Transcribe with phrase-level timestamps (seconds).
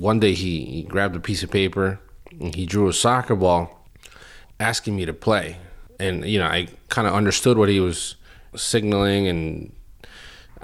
[0.00, 2.00] one day he, he grabbed a piece of paper
[2.30, 3.88] and he drew a soccer ball
[4.60, 5.56] asking me to play.
[5.98, 8.16] And, you know, I kind of understood what he was
[8.56, 9.72] signaling and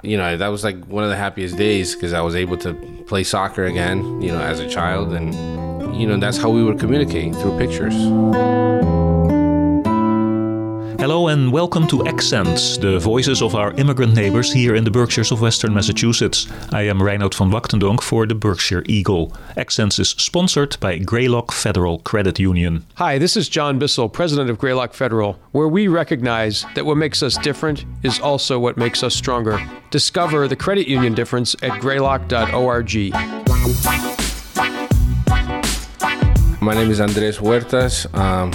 [0.03, 2.73] you know that was like one of the happiest days because i was able to
[3.05, 5.33] play soccer again you know as a child and
[5.95, 7.93] you know that's how we would communicate through pictures
[11.01, 15.31] Hello and welcome to Accents, the voices of our immigrant neighbors here in the Berkshires
[15.31, 16.45] of Western Massachusetts.
[16.71, 19.35] I am Reinoud van Wachtendonk for the Berkshire Eagle.
[19.57, 22.85] Accents is sponsored by Greylock Federal Credit Union.
[22.97, 27.23] Hi, this is John Bissell, president of Greylock Federal, where we recognize that what makes
[27.23, 29.59] us different is also what makes us stronger.
[29.89, 33.11] Discover the credit union difference at greylock.org.
[36.61, 38.05] My name is Andres Huertas.
[38.15, 38.51] Um,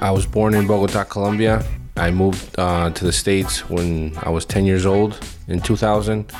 [0.00, 1.62] I was born in Bogota, Colombia.
[1.96, 6.32] I moved uh, to the States when I was 10 years old in 2000.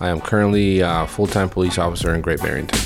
[0.00, 2.78] I am currently a full time police officer in Great Barrington.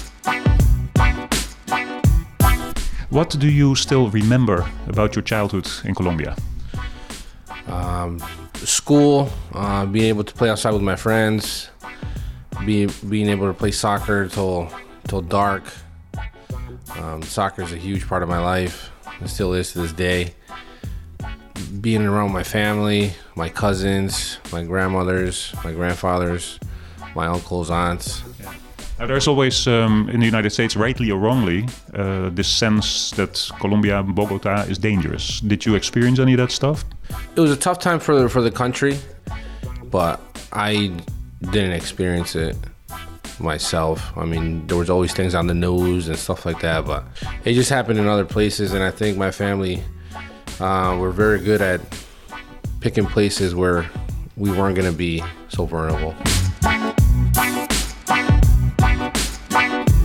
[3.08, 6.36] What do you still remember about your childhood in Colombia?
[7.66, 8.22] Um,
[8.54, 11.70] school, uh, being able to play outside with my friends,
[12.64, 14.72] be, being able to play soccer till,
[15.08, 15.64] till dark.
[16.96, 18.92] Um, soccer is a huge part of my life.
[19.20, 20.34] It still is to this day
[21.80, 26.58] being around my family, my cousins, my grandmothers, my grandfathers,
[27.14, 28.22] my uncles, aunts.
[28.40, 28.54] Yeah.
[28.98, 33.50] Now, there's always um, in the United States, rightly or wrongly, uh, this sense that
[33.58, 35.40] Colombia, Bogota, is dangerous.
[35.40, 36.84] Did you experience any of that stuff?
[37.34, 38.98] It was a tough time for the, for the country,
[39.84, 40.20] but
[40.52, 40.92] I
[41.40, 42.56] didn't experience it
[43.38, 44.12] myself.
[44.18, 47.04] I mean, there was always things on the news and stuff like that, but
[47.46, 49.82] it just happened in other places, and I think my family
[50.60, 51.80] uh, we're very good at
[52.80, 53.88] picking places where
[54.36, 56.12] we weren't going to be so vulnerable.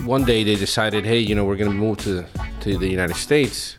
[0.06, 2.26] One day they decided, hey, you know, we're going to move to,
[2.62, 3.78] to the United States.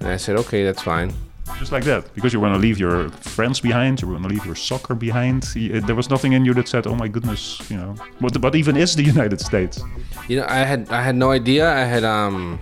[0.00, 1.12] And I said, okay, that's fine.
[1.58, 4.44] Just like that, because you want to leave your friends behind, you want to leave
[4.44, 5.44] your soccer behind.
[5.54, 7.94] There was nothing in you that said, "Oh my goodness," you know.
[8.18, 9.80] What, what even is the United States?
[10.26, 11.70] You know, I had I had no idea.
[11.70, 12.58] I had um,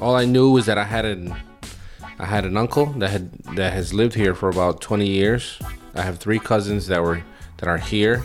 [0.00, 1.34] all I knew was that I had an
[2.18, 5.58] I had an uncle that had that has lived here for about 20 years.
[5.94, 7.22] I have three cousins that were
[7.56, 8.22] that are here.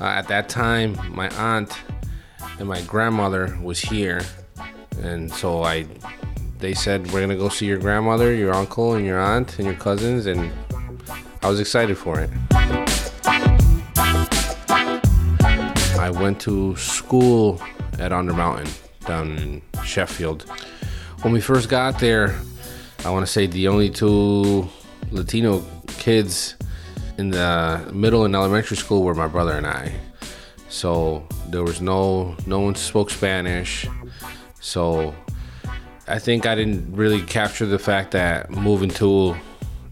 [0.00, 1.72] Uh, at that time, my aunt
[2.58, 4.22] and my grandmother was here,
[5.00, 5.86] and so I
[6.58, 9.76] they said we're gonna go see your grandmother, your uncle, and your aunt and your
[9.76, 10.50] cousins, and
[11.42, 12.30] I was excited for it.
[15.98, 17.62] I went to school
[17.98, 18.68] at Undermountain
[19.06, 20.42] down in Sheffield.
[21.22, 22.38] When we first got there,
[23.04, 24.66] I want to say the only two
[25.10, 25.62] Latino
[25.98, 26.56] kids
[27.18, 29.92] in the middle and elementary school were my brother and I.
[30.68, 33.86] So there was no no one spoke Spanish.
[34.60, 35.14] So
[36.08, 39.36] I think I didn't really capture the fact that moving to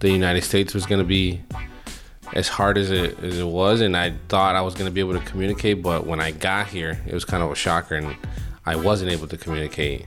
[0.01, 1.41] the United States was going to be
[2.33, 5.01] as hard as it as it was, and I thought I was going to be
[5.01, 5.83] able to communicate.
[5.83, 8.17] But when I got here, it was kind of a shocker, and
[8.65, 10.07] I wasn't able to communicate.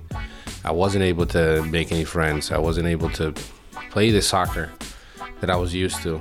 [0.66, 2.52] I wasn't able to make any friends.
[2.52, 3.31] I wasn't able to
[3.92, 4.72] play the soccer
[5.40, 6.20] that I was used to.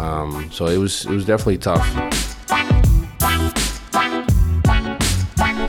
[0.00, 1.86] Um, so it was it was definitely tough.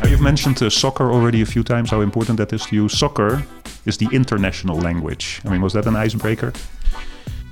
[0.10, 1.92] You've mentioned uh, soccer already a few times.
[1.92, 2.90] How important that is to you?
[2.90, 3.44] Soccer
[3.86, 5.40] is the international language.
[5.46, 6.52] I mean, was that an icebreaker?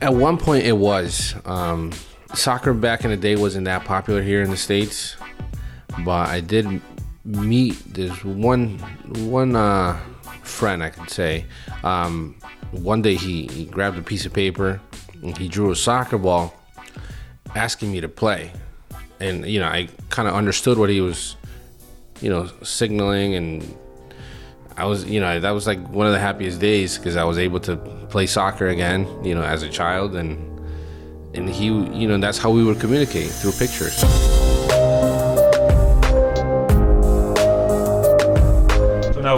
[0.01, 1.35] At one point, it was.
[1.45, 1.91] Um,
[2.33, 5.17] soccer back in the day wasn't that popular here in the states,
[6.03, 6.81] but I did
[7.23, 8.79] meet this one
[9.29, 9.99] one uh,
[10.51, 11.45] friend, I could say.
[11.83, 12.35] Um,
[12.71, 14.79] one day he, he grabbed a piece of paper
[15.21, 16.53] and he drew a soccer ball
[17.55, 18.51] asking me to play.
[19.19, 21.35] And, you know, I kind of understood what he was,
[22.21, 23.35] you know, signaling.
[23.35, 23.77] And
[24.77, 27.37] I was, you know, that was like one of the happiest days because I was
[27.37, 27.77] able to
[28.09, 30.15] play soccer again, you know, as a child.
[30.15, 30.47] And,
[31.35, 34.01] and he, you know, that's how we would communicate through pictures.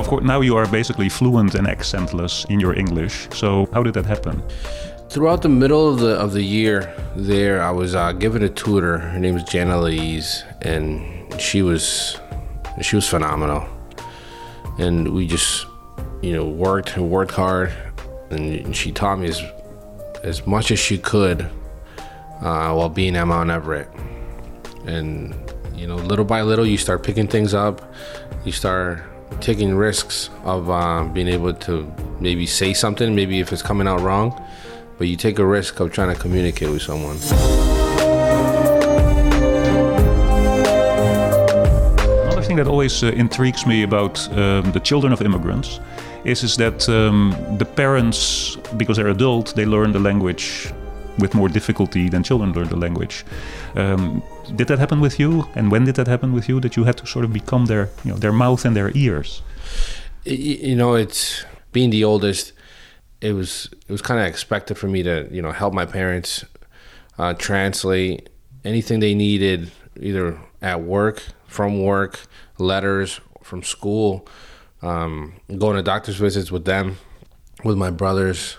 [0.03, 3.29] Of course, now you are basically fluent and accentless in your English.
[3.31, 4.43] So how did that happen?
[5.09, 8.97] Throughout the middle of the of the year, there I was uh, given a tutor.
[8.97, 11.01] Her name was Jana Louise, and
[11.39, 12.19] she was
[12.81, 13.65] she was phenomenal.
[14.77, 15.67] And we just,
[16.21, 17.71] you know, worked and worked hard,
[18.29, 19.41] and she taught me as
[20.21, 21.43] as much as she could
[22.41, 23.87] uh, while being at Mount Everett.
[24.85, 25.33] And
[25.73, 27.93] you know, little by little, you start picking things up.
[28.43, 33.61] You start taking risks of uh, being able to maybe say something, maybe if it's
[33.61, 34.41] coming out wrong,
[34.97, 37.17] but you take a risk of trying to communicate with someone.
[42.23, 45.79] Another thing that always uh, intrigues me about um, the children of immigrants
[46.25, 50.71] is, is that um, the parents, because they're adult, they learn the language
[51.17, 53.25] with more difficulty than children learn the language.
[53.75, 54.23] Um,
[54.55, 55.47] did that happen with you?
[55.55, 56.59] And when did that happen with you?
[56.59, 59.41] That you had to sort of become their, you know, their mouth and their ears.
[60.25, 62.53] You know, it's being the oldest.
[63.21, 66.45] It was it was kind of expected for me to you know help my parents
[67.17, 68.29] uh, translate
[68.65, 72.19] anything they needed, either at work, from work,
[72.57, 74.27] letters from school,
[74.81, 76.97] um, going to doctor's visits with them,
[77.63, 78.57] with my brothers,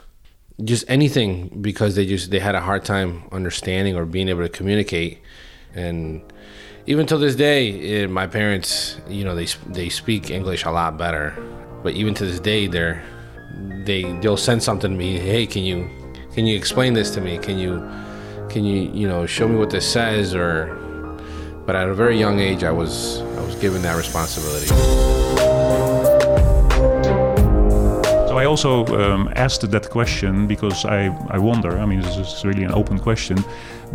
[0.62, 4.48] just anything because they just they had a hard time understanding or being able to
[4.48, 5.20] communicate,
[5.74, 6.22] and
[6.86, 10.98] even till this day, it, my parents, you know, they they speak English a lot
[10.98, 11.34] better,
[11.82, 13.02] but even to this day, they're
[13.84, 15.18] they they'll send something to me.
[15.18, 15.88] Hey, can you
[16.34, 17.38] can you explain this to me?
[17.38, 17.82] Can you
[18.54, 20.76] can you you know show me what this says or
[21.66, 25.93] but at a very young age i was i was given that responsibility
[28.34, 31.00] so i also um, asked that question because i
[31.36, 33.38] i wonder i mean this is really an open question.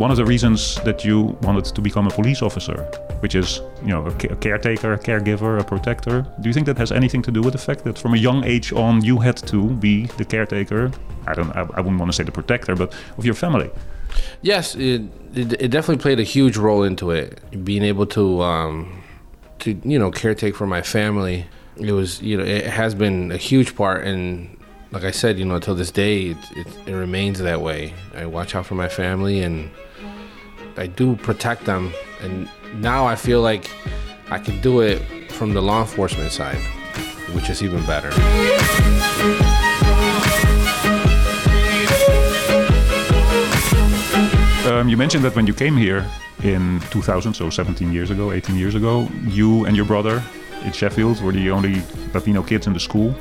[0.04, 2.76] One of the reasons that you wanted to become a police officer
[3.22, 6.78] which is you know a, a caretaker a caregiver a protector do you think that
[6.78, 9.36] has anything to do with the fact that from a young age on you had
[9.52, 10.90] to be the caretaker?
[11.30, 12.88] I don't i, I wouldn't want to say the protector but
[13.18, 13.70] of your family.
[14.42, 15.02] Yes, it,
[15.40, 17.28] it, it definitely played a huge role into it.
[17.70, 19.02] Being able to um,
[19.62, 21.46] to you know caretake for my family,
[21.80, 24.56] it was you know it has been a huge part, and
[24.92, 27.94] like I said, you know until this day, it, it, it remains that way.
[28.14, 29.70] I watch out for my family, and
[30.76, 33.70] I do protect them, and now I feel like
[34.30, 35.00] I can do it
[35.32, 36.58] from the law enforcement side,
[37.32, 38.10] which is even better.
[44.70, 46.06] Um, you mentioned that when you came here
[46.42, 50.22] in 2000, so 17 years ago, 18 years ago, you and your brother
[50.64, 51.82] in Sheffield were the only
[52.14, 53.14] Latino kids in the school.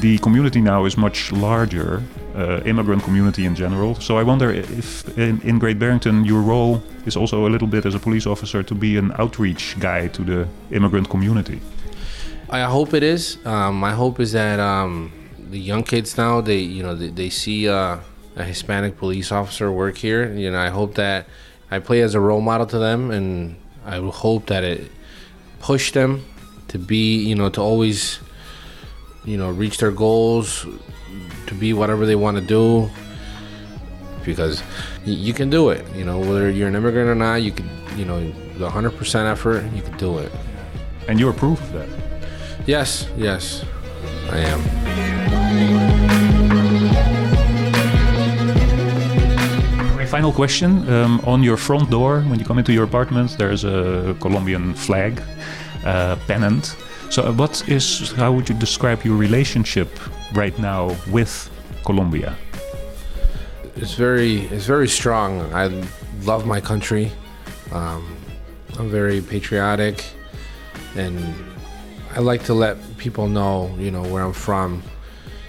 [0.00, 2.02] The community now is much larger,
[2.34, 3.94] uh, immigrant community in general.
[3.96, 7.84] So I wonder if in, in, Great Barrington your role is also a little bit
[7.86, 11.60] as a police officer to be an outreach guy to the immigrant community.
[12.50, 13.38] I hope it is.
[13.44, 15.12] Um, my hope is that um,
[15.50, 17.68] the young kids now they you know they, they see.
[17.68, 17.98] Uh,
[18.36, 20.32] a Hispanic police officer work here.
[20.32, 21.26] You know, I hope that
[21.70, 24.90] I play as a role model to them, and I hope that it
[25.60, 26.24] push them
[26.72, 28.18] to be, you know, to always,
[29.26, 30.66] you know, reach their goals,
[31.46, 32.90] to be whatever they want to do.
[34.24, 34.62] Because
[35.04, 35.84] you can do it.
[35.94, 38.18] You know, whether you're an immigrant or not, you can, you know,
[38.56, 40.32] the 100% effort, you can do it.
[41.08, 41.88] And you approve of that?
[42.66, 43.64] Yes, yes,
[44.30, 44.60] I am.
[49.96, 50.88] My final question.
[50.88, 55.20] Um, on your front door, when you come into your apartment, there's a Colombian flag
[55.84, 56.76] uh, pennant.
[57.10, 59.88] So, uh, what is, how would you describe your relationship
[60.34, 61.50] right now with
[61.84, 62.36] Colombia?
[63.76, 65.40] It's very, it's very strong.
[65.52, 65.66] I
[66.22, 67.10] love my country.
[67.72, 68.16] Um,
[68.78, 70.04] I'm very patriotic,
[70.94, 71.34] and
[72.14, 74.82] I like to let people know, you know, where I'm from.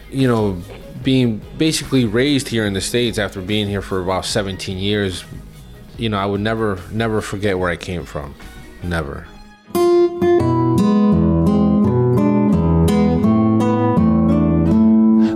[0.10, 0.62] You know,
[1.04, 5.24] being basically raised here in the states after being here for about 17 years
[5.98, 8.34] you know i would never never forget where i came from
[8.82, 9.28] never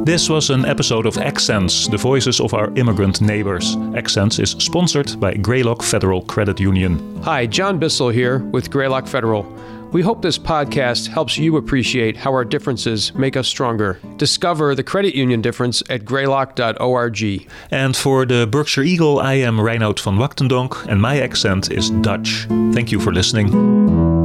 [0.08, 3.76] This was an episode of Accents, the voices of our immigrant neighbors.
[3.94, 7.22] Accents is sponsored by Greylock Federal Credit Union.
[7.24, 9.44] Hi, John Bissell here with Greylock Federal.
[9.92, 14.00] We hope this podcast helps you appreciate how our differences make us stronger.
[14.16, 17.50] Discover the credit union difference at greylock.org.
[17.70, 22.46] And for the Berkshire Eagle, I am Reinoud van Wachtendonk, and my accent is Dutch.
[22.48, 24.17] Thank you for listening.